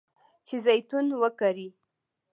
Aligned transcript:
چې 0.47 0.55
زیتون 0.65 1.05
وکري. 1.21 1.67